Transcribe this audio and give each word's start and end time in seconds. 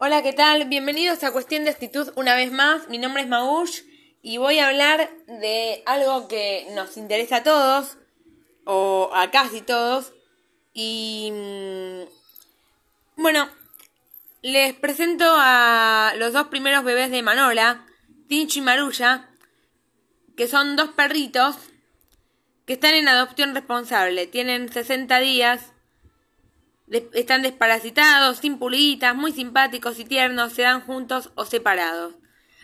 Hola, 0.00 0.24
¿qué 0.24 0.32
tal? 0.32 0.64
Bienvenidos 0.64 1.22
a 1.22 1.30
Cuestión 1.30 1.62
de 1.62 1.70
Actitud 1.70 2.12
una 2.16 2.34
vez 2.34 2.50
más. 2.50 2.88
Mi 2.88 2.98
nombre 2.98 3.22
es 3.22 3.28
Maush 3.28 3.82
y 4.22 4.38
voy 4.38 4.58
a 4.58 4.66
hablar 4.66 5.08
de 5.28 5.84
algo 5.86 6.26
que 6.26 6.66
nos 6.74 6.96
interesa 6.96 7.36
a 7.36 7.42
todos, 7.44 7.96
o 8.64 9.10
a 9.14 9.30
casi 9.30 9.60
todos. 9.60 10.12
Y 10.72 11.30
mm, 11.32 13.22
bueno, 13.22 13.48
les 14.42 14.74
presento 14.74 15.26
a 15.28 16.12
los 16.16 16.32
dos 16.32 16.48
primeros 16.48 16.82
bebés 16.82 17.12
de 17.12 17.22
Manola, 17.22 17.86
Tincho 18.26 18.58
y 18.58 18.62
Marulla, 18.62 19.30
que 20.36 20.48
son 20.48 20.74
dos 20.74 20.88
perritos 20.90 21.54
que 22.66 22.72
están 22.72 22.94
en 22.94 23.06
adopción 23.06 23.54
responsable. 23.54 24.26
Tienen 24.26 24.72
60 24.72 25.20
días 25.20 25.73
están 26.88 27.42
desparasitados, 27.42 28.38
sin 28.38 28.58
puliditas, 28.58 29.14
muy 29.14 29.32
simpáticos 29.32 29.98
y 29.98 30.04
tiernos, 30.04 30.52
se 30.52 30.62
dan 30.62 30.82
juntos 30.82 31.30
o 31.34 31.44
separados. 31.44 32.14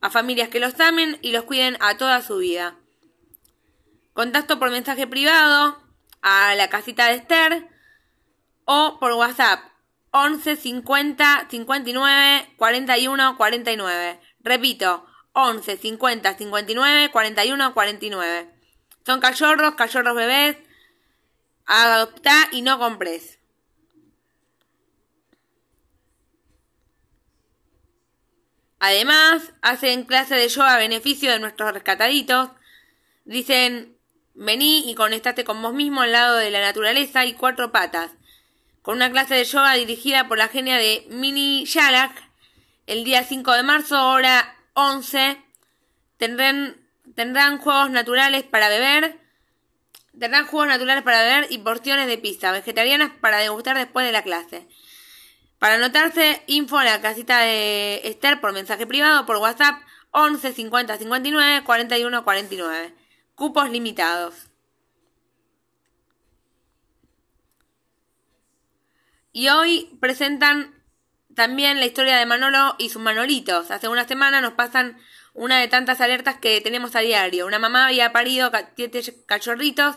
A 0.00 0.10
familias 0.10 0.48
que 0.48 0.60
los 0.60 0.78
amen 0.80 1.18
y 1.22 1.32
los 1.32 1.44
cuiden 1.44 1.76
a 1.80 1.96
toda 1.96 2.22
su 2.22 2.38
vida. 2.38 2.76
Contacto 4.12 4.58
por 4.58 4.70
mensaje 4.70 5.06
privado 5.06 5.80
a 6.20 6.54
la 6.54 6.68
casita 6.68 7.06
de 7.06 7.14
Esther 7.14 7.68
o 8.64 8.98
por 9.00 9.12
WhatsApp 9.12 9.60
11 10.10 10.56
50 10.56 11.46
59 11.48 12.54
41 12.56 13.36
49. 13.38 14.20
Repito, 14.40 15.06
11 15.32 15.76
50 15.78 16.36
59 16.36 17.10
41 17.10 17.74
49. 17.74 18.50
Son 19.06 19.20
cachorros, 19.20 19.74
cachorros 19.74 20.14
bebés. 20.14 20.58
Adopta 21.64 22.48
y 22.52 22.62
no 22.62 22.78
compres. 22.78 23.38
Además, 28.84 29.52
hacen 29.62 30.02
clase 30.02 30.34
de 30.34 30.48
yoga 30.48 30.74
a 30.74 30.78
beneficio 30.78 31.30
de 31.30 31.38
nuestros 31.38 31.72
rescataditos. 31.72 32.50
Dicen, 33.24 33.96
vení 34.34 34.90
y 34.90 34.96
conectate 34.96 35.44
con 35.44 35.62
vos 35.62 35.72
mismo 35.72 36.00
al 36.00 36.10
lado 36.10 36.38
de 36.38 36.50
la 36.50 36.60
naturaleza 36.60 37.24
y 37.24 37.34
cuatro 37.34 37.70
patas. 37.70 38.10
Con 38.82 38.96
una 38.96 39.12
clase 39.12 39.36
de 39.36 39.44
yoga 39.44 39.74
dirigida 39.74 40.26
por 40.26 40.36
la 40.36 40.48
genia 40.48 40.78
de 40.78 41.06
Mini 41.10 41.64
Yalak, 41.64 42.10
el 42.88 43.04
día 43.04 43.22
5 43.22 43.52
de 43.52 43.62
marzo, 43.62 44.08
hora 44.08 44.56
11, 44.74 45.40
tendrán, 46.16 46.76
tendrán 47.14 47.58
juegos 47.58 47.90
naturales 47.90 48.42
para 48.42 48.68
beber. 48.68 49.20
Tendrán 50.18 50.48
juegos 50.48 50.66
naturales 50.66 51.04
para 51.04 51.22
beber 51.22 51.46
y 51.50 51.58
porciones 51.58 52.08
de 52.08 52.18
pizza 52.18 52.50
vegetarianas 52.50 53.12
para 53.20 53.38
degustar 53.38 53.76
después 53.76 54.04
de 54.04 54.12
la 54.12 54.24
clase. 54.24 54.66
Para 55.62 55.76
anotarse, 55.76 56.42
info 56.48 56.76
a 56.76 56.82
la 56.82 57.00
casita 57.00 57.38
de 57.38 58.00
Esther 58.02 58.40
por 58.40 58.52
mensaje 58.52 58.84
privado 58.84 59.24
por 59.26 59.36
WhatsApp 59.36 59.80
11 60.10 60.54
50 60.54 60.98
59 60.98 61.62
41 61.62 62.24
49. 62.24 62.94
Cupos 63.36 63.70
limitados. 63.70 64.50
Y 69.30 69.50
hoy 69.50 69.96
presentan 70.00 70.74
también 71.32 71.78
la 71.78 71.86
historia 71.86 72.16
de 72.16 72.26
Manolo 72.26 72.74
y 72.78 72.88
sus 72.88 73.00
manolitos. 73.00 73.70
Hace 73.70 73.86
una 73.86 74.04
semana 74.08 74.40
nos 74.40 74.54
pasan 74.54 74.98
una 75.32 75.60
de 75.60 75.68
tantas 75.68 76.00
alertas 76.00 76.38
que 76.38 76.60
tenemos 76.60 76.96
a 76.96 77.02
diario. 77.02 77.46
Una 77.46 77.60
mamá 77.60 77.86
había 77.86 78.10
parido 78.10 78.50
siete 78.74 79.00
cachorritos 79.26 79.94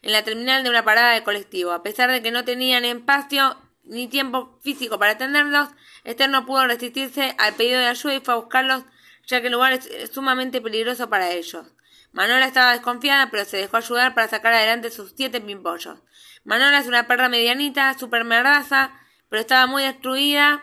en 0.00 0.12
la 0.12 0.24
terminal 0.24 0.64
de 0.64 0.70
una 0.70 0.86
parada 0.86 1.12
de 1.12 1.22
colectivo. 1.22 1.72
A 1.72 1.82
pesar 1.82 2.10
de 2.10 2.22
que 2.22 2.30
no 2.30 2.46
tenían 2.46 2.86
espacio, 2.86 3.58
ni 3.84 4.08
tiempo 4.08 4.58
físico 4.62 4.98
para 4.98 5.12
atenderlos, 5.12 5.68
Esther 6.04 6.30
no 6.30 6.46
pudo 6.46 6.66
resistirse 6.66 7.34
al 7.38 7.54
pedido 7.54 7.80
de 7.80 7.86
ayuda 7.86 8.14
y 8.14 8.20
fue 8.20 8.34
a 8.34 8.38
buscarlos, 8.38 8.84
ya 9.26 9.40
que 9.40 9.46
el 9.46 9.52
lugar 9.52 9.72
es 9.72 10.10
sumamente 10.12 10.60
peligroso 10.60 11.08
para 11.08 11.30
ellos. 11.30 11.66
Manuela 12.12 12.46
estaba 12.46 12.72
desconfiada, 12.72 13.30
pero 13.30 13.44
se 13.44 13.56
dejó 13.56 13.78
ayudar 13.78 14.14
para 14.14 14.28
sacar 14.28 14.52
adelante 14.52 14.90
sus 14.90 15.14
siete 15.16 15.40
pimpollos. 15.40 15.98
Manuela 16.44 16.78
es 16.78 16.86
una 16.86 17.06
perra 17.06 17.28
medianita, 17.28 17.96
super 17.98 18.24
merdaza, 18.24 18.92
pero 19.28 19.40
estaba 19.40 19.66
muy 19.66 19.82
destruida 19.82 20.62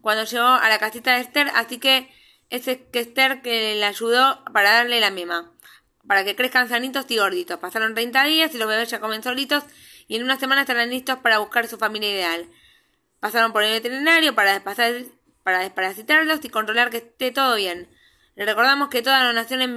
cuando 0.00 0.24
llegó 0.24 0.46
a 0.46 0.68
la 0.68 0.78
casita 0.78 1.14
de 1.14 1.20
Esther, 1.20 1.50
así 1.54 1.78
que 1.78 2.12
es 2.50 2.64
que 2.64 3.00
Esther 3.00 3.42
que 3.42 3.74
le 3.76 3.84
ayudó 3.84 4.44
para 4.52 4.72
darle 4.72 5.00
la 5.00 5.10
mima, 5.10 5.52
para 6.06 6.24
que 6.24 6.36
crezcan 6.36 6.68
sanitos 6.68 7.06
y 7.08 7.18
gorditos. 7.18 7.58
Pasaron 7.58 7.94
30 7.94 8.24
días 8.24 8.54
y 8.54 8.58
los 8.58 8.68
bebés 8.68 8.90
ya 8.90 9.00
comen 9.00 9.22
solitos 9.22 9.64
y 10.08 10.16
en 10.16 10.24
una 10.24 10.38
semana 10.38 10.62
estarán 10.62 10.90
listos 10.90 11.18
para 11.18 11.38
buscar 11.38 11.68
su 11.68 11.78
familia 11.78 12.10
ideal. 12.10 12.48
Pasaron 13.20 13.52
por 13.52 13.62
el 13.62 13.72
veterinario 13.72 14.34
para, 14.34 14.64
para 14.64 15.58
desparasitarlos 15.60 16.44
y 16.44 16.48
controlar 16.48 16.90
que 16.90 16.96
esté 16.96 17.30
todo 17.30 17.54
bien. 17.56 17.88
Le 18.34 18.46
recordamos 18.46 18.88
que 18.88 19.02
toda 19.02 19.26
donación 19.26 19.60
es 19.62 19.68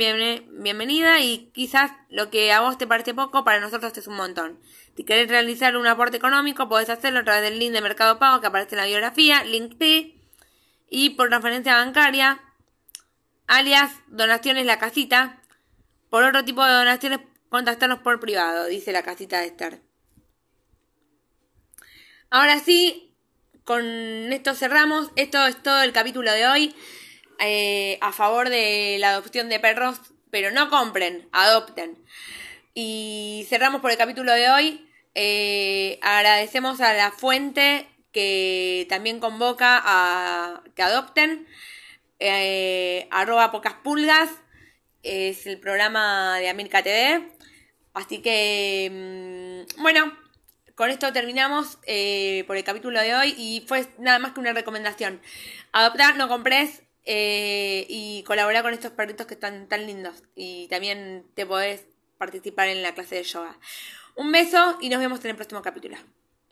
bienvenida 0.51 1.19
y 1.19 1.51
quizás 1.53 1.91
lo 2.09 2.29
que 2.29 2.53
a 2.53 2.61
vos 2.61 2.77
te 2.77 2.85
parece 2.85 3.13
poco, 3.13 3.43
para 3.43 3.59
nosotros 3.59 3.97
es 3.97 4.05
un 4.05 4.15
montón. 4.15 4.59
Si 4.95 5.03
querés 5.03 5.29
realizar 5.29 5.75
un 5.75 5.87
aporte 5.87 6.17
económico, 6.17 6.69
podés 6.69 6.89
hacerlo 6.89 7.21
a 7.21 7.23
través 7.23 7.41
del 7.41 7.57
link 7.57 7.73
de 7.73 7.81
Mercado 7.81 8.19
Pago 8.19 8.39
que 8.39 8.47
aparece 8.47 8.75
en 8.75 8.81
la 8.81 8.85
biografía, 8.85 9.43
link 9.43 9.77
y 10.89 11.09
por 11.11 11.29
transferencia 11.29 11.75
bancaria, 11.75 12.39
alias 13.47 13.91
donaciones 14.07 14.65
la 14.67 14.77
casita. 14.77 15.41
Por 16.11 16.23
otro 16.23 16.45
tipo 16.45 16.63
de 16.63 16.73
donaciones, 16.73 17.19
contactarnos 17.49 17.99
por 17.99 18.19
privado, 18.19 18.67
dice 18.67 18.91
la 18.91 19.01
casita 19.01 19.39
de 19.39 19.47
Esther. 19.47 19.90
Ahora 22.33 22.59
sí, 22.59 23.13
con 23.65 23.83
esto 24.31 24.55
cerramos. 24.55 25.11
Esto 25.17 25.45
es 25.47 25.61
todo 25.61 25.83
el 25.83 25.91
capítulo 25.91 26.31
de 26.31 26.47
hoy. 26.47 26.73
Eh, 27.39 27.97
a 27.99 28.13
favor 28.13 28.47
de 28.47 28.95
la 29.01 29.09
adopción 29.09 29.49
de 29.49 29.59
perros, 29.59 29.99
pero 30.29 30.49
no 30.49 30.69
compren, 30.69 31.27
adopten. 31.33 31.97
Y 32.73 33.45
cerramos 33.49 33.81
por 33.81 33.91
el 33.91 33.97
capítulo 33.97 34.31
de 34.31 34.49
hoy. 34.49 34.89
Eh, 35.13 35.99
agradecemos 36.01 36.79
a 36.79 36.93
la 36.93 37.11
fuente 37.11 37.85
que 38.13 38.85
también 38.87 39.19
convoca 39.19 39.81
a 39.83 40.63
que 40.73 40.83
adopten. 40.83 41.45
Eh, 42.19 43.09
arroba 43.11 43.51
pocas 43.51 43.73
pulgas. 43.83 44.29
Es 45.03 45.47
el 45.47 45.59
programa 45.59 46.37
de 46.39 46.47
América 46.47 46.81
TV. 46.81 47.29
Así 47.93 48.21
que, 48.21 49.65
mm, 49.75 49.81
bueno, 49.81 50.20
con 50.81 50.89
esto 50.89 51.13
terminamos 51.13 51.77
eh, 51.85 52.43
por 52.47 52.57
el 52.57 52.63
capítulo 52.63 52.99
de 52.99 53.13
hoy 53.13 53.35
y 53.37 53.63
fue 53.67 53.85
nada 53.99 54.17
más 54.17 54.31
que 54.31 54.39
una 54.39 54.51
recomendación. 54.51 55.21
Adoptar, 55.73 56.17
no 56.17 56.27
compres 56.27 56.81
eh, 57.05 57.85
y 57.87 58.23
colaborar 58.23 58.63
con 58.63 58.73
estos 58.73 58.91
perritos 58.91 59.27
que 59.27 59.35
están 59.35 59.67
tan 59.67 59.85
lindos. 59.85 60.23
Y 60.33 60.67
también 60.69 61.23
te 61.35 61.45
podés 61.45 61.85
participar 62.17 62.67
en 62.67 62.81
la 62.81 62.95
clase 62.95 63.13
de 63.13 63.23
yoga. 63.25 63.59
Un 64.15 64.31
beso 64.31 64.79
y 64.81 64.89
nos 64.89 64.99
vemos 64.99 65.23
en 65.23 65.29
el 65.29 65.35
próximo 65.35 65.61
capítulo. 65.61 65.97